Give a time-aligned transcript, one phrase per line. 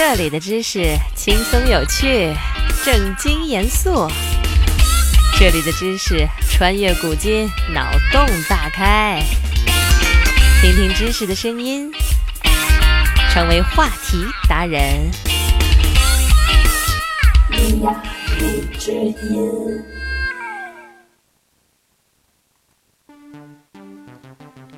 [0.00, 2.32] 这里的知识轻松有趣，
[2.84, 4.06] 正经严肃。
[5.36, 9.20] 这里的知识穿越古今，脑洞大开。
[10.62, 11.92] 听听知识的声音，
[13.32, 15.10] 成为话题达人。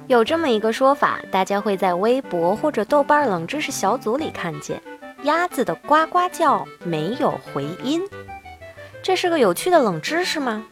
[0.08, 4.80] 有这么一个说法，大家会在微博或者豆瓣冷知识小组里看见。
[5.24, 8.02] 鸭子的呱呱叫没有回音，
[9.02, 10.64] 这是个有趣的冷知识吗？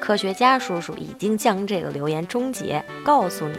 [0.00, 3.58] 科学家叔叔已经将这个留言终结，告诉你，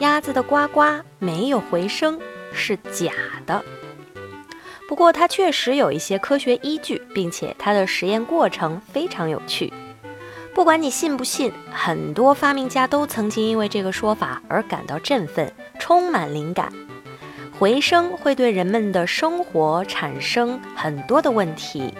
[0.00, 0.82] 鸭子的呱呱
[1.18, 2.20] 没有回声
[2.52, 3.12] 是假
[3.46, 3.64] 的。
[4.86, 9.72] 不过它确实有一些科学依据，并且它的实验过程非常有趣。
[10.54, 16.70] 不管你信不信，很多发明家都曾经因为这个说法而感到振奋，充满灵感。
[17.58, 21.92] 回声会对人们的生活产生很多的问题，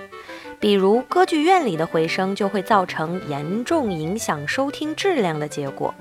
[0.61, 5.92] 比如歌剧院里的回声就会造成严重影响收听质量的结果。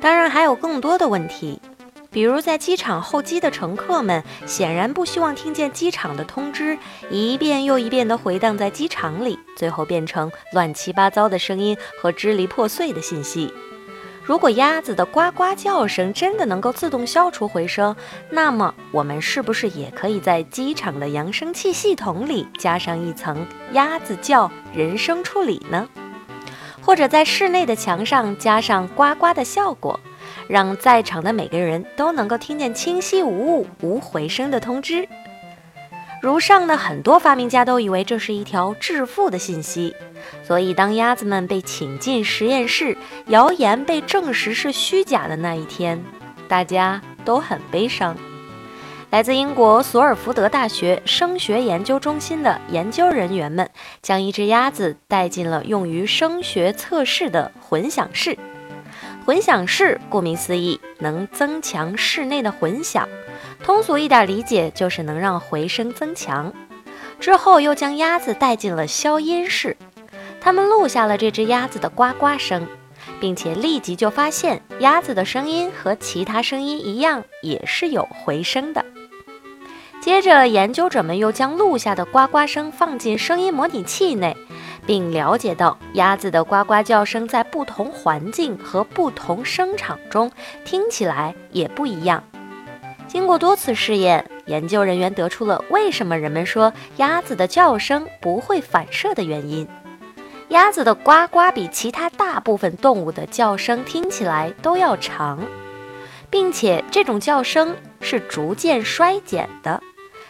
[0.00, 1.60] 当然还有更多的问题，
[2.12, 6.78] 比如在机场候机的乘客们显然不希望听见机场的通知
[7.10, 13.52] 一遍又一遍地回荡在机场里，最后变成乱七八糟的声音和支离破碎的信息。
[14.22, 17.96] 如果鸭子的呱呱叫声真的能够自动消除回声，
[18.30, 25.88] 那么我们是不是也可以在机场的扬声器系统里加上一层鸭子叫人声处理呢？
[26.80, 29.98] 或者在室内的墙上加上呱呱的效果，
[30.48, 35.08] 让在场的每个人都能够听见清晰无误、无回声的通知？
[36.20, 39.94] 如上的很多发明家都以为这是一条致富的信息，
[40.42, 42.96] 所以当鸭子们被请进实验室，
[43.28, 46.02] 谣言被证实是虚假的那一天，
[46.46, 48.14] 大家都很悲伤。
[49.08, 53.68] 来自英国索尔福德大学声学研究中心的研究人员们
[54.02, 58.38] 将一只鸭子带进了用于声学测试的混响室。
[59.24, 63.08] 混响室顾名思义，能增强室内的混响。
[63.70, 66.52] 通俗一点理解，就是能让回声增强。
[67.20, 69.76] 之后又将鸭子带进了消音室，
[70.40, 72.66] 他们录下了这只鸭子的呱呱声，
[73.20, 78.84] 并且立即就发现鸭子的声音和其他声音一样，也是有回声的。
[80.02, 84.36] 接着，研究者们又将录下的呱呱声放进声音模拟器内，
[84.84, 90.28] 并了解到鸭子的呱呱叫声在不同环境和不同声场中
[90.64, 92.24] 听起来也不一样。
[93.10, 99.66] 经过多次试验，研究人员得出了为什么人们说鸭子的叫声不会反射的原因。
[100.50, 105.40] 鸭子的呱呱比其他大部分动物的叫声听起来都要长，
[106.30, 109.82] 并且这种叫声是逐渐衰减的，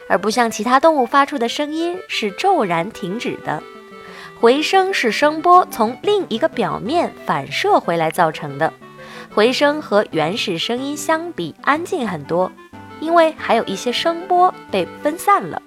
[0.09, 3.63] 而不像其他动物发出的声音是骤然停止的。
[4.41, 8.73] 回声是声波从另一个表面反射回来造成的，
[9.35, 12.51] 回声和原始声音相比安静很多。
[13.01, 15.61] 因为还有一些声波被分散了。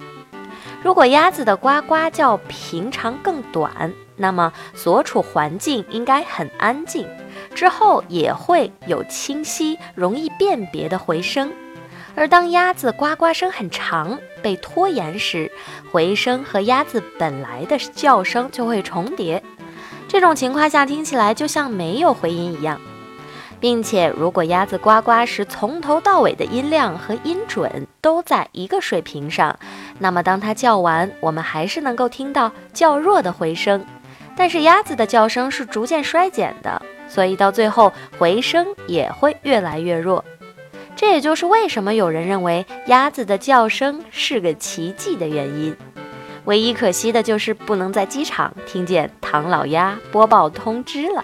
[0.82, 7.08] 如果鸭子的呱呱叫平常更短，那么所处环境应该很安静，
[7.56, 11.52] 之后也会有清晰、容易辨别的回声。
[12.16, 15.52] 而当鸭子呱呱声很长、被拖延时，
[15.92, 19.42] 回声和鸭子本来的叫声就会重叠。
[20.08, 22.80] 这种情况下听起来就像没有回音一样。
[23.64, 29.58] 并且，如果鸭子呱呱时从头到尾的音量和音准都在一个水平上，
[30.00, 33.86] 那么当它叫完，我们还是能够听到较弱的回声。
[34.36, 40.26] 但是鸭子的叫声是逐渐衰减的，所以到最后回声也会越来越弱。
[40.94, 45.74] 这也就是为什么有人认为鸭子的叫声是个奇迹的原因。
[46.44, 51.24] 唯一可惜的就是不能在机场听见唐老鸭播报通知了。